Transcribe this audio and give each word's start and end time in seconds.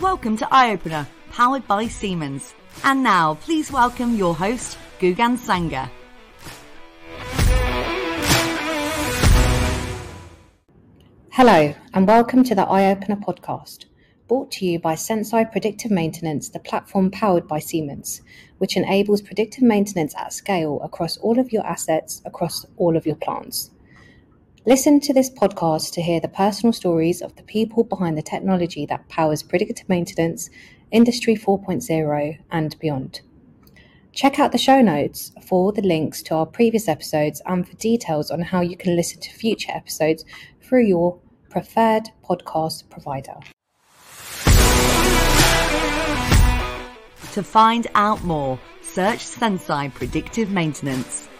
welcome 0.00 0.34
to 0.34 0.48
Eye 0.50 0.72
Opener, 0.72 1.06
powered 1.30 1.68
by 1.68 1.86
Siemens. 1.86 2.54
And 2.84 3.02
now, 3.02 3.34
please 3.34 3.70
welcome 3.70 4.16
your 4.16 4.34
host, 4.34 4.78
Gugan 4.98 5.36
Sanger. 5.36 5.90
Hello, 11.32 11.74
and 11.92 12.08
welcome 12.08 12.42
to 12.44 12.54
the 12.54 12.62
Eye 12.62 12.90
Opener 12.90 13.16
podcast, 13.16 13.84
brought 14.26 14.50
to 14.52 14.64
you 14.64 14.78
by 14.78 14.94
Senseye 14.94 15.52
Predictive 15.52 15.90
Maintenance, 15.90 16.48
the 16.48 16.60
platform 16.60 17.10
powered 17.10 17.46
by 17.46 17.58
Siemens, 17.58 18.22
which 18.56 18.78
enables 18.78 19.20
predictive 19.20 19.64
maintenance 19.64 20.14
at 20.16 20.32
scale 20.32 20.80
across 20.82 21.18
all 21.18 21.38
of 21.38 21.52
your 21.52 21.66
assets, 21.66 22.22
across 22.24 22.64
all 22.78 22.96
of 22.96 23.04
your 23.04 23.16
plants. 23.16 23.70
Listen 24.66 25.00
to 25.00 25.14
this 25.14 25.30
podcast 25.30 25.94
to 25.94 26.02
hear 26.02 26.20
the 26.20 26.28
personal 26.28 26.74
stories 26.74 27.22
of 27.22 27.34
the 27.36 27.42
people 27.42 27.82
behind 27.82 28.18
the 28.18 28.22
technology 28.22 28.84
that 28.84 29.08
powers 29.08 29.42
predictive 29.42 29.88
maintenance, 29.88 30.50
Industry 30.90 31.34
4.0, 31.34 32.38
and 32.50 32.78
beyond. 32.78 33.22
Check 34.12 34.38
out 34.38 34.52
the 34.52 34.58
show 34.58 34.82
notes 34.82 35.32
for 35.42 35.72
the 35.72 35.80
links 35.80 36.20
to 36.24 36.34
our 36.34 36.44
previous 36.44 36.88
episodes 36.88 37.40
and 37.46 37.66
for 37.66 37.74
details 37.76 38.30
on 38.30 38.42
how 38.42 38.60
you 38.60 38.76
can 38.76 38.94
listen 38.96 39.18
to 39.22 39.30
future 39.32 39.72
episodes 39.72 40.26
through 40.60 40.84
your 40.84 41.18
preferred 41.48 42.10
podcast 42.22 42.90
provider. 42.90 43.36
To 47.32 47.42
find 47.42 47.86
out 47.94 48.22
more, 48.24 48.58
search 48.82 49.20
Senseye 49.20 49.94
Predictive 49.94 50.50
Maintenance. 50.50 51.30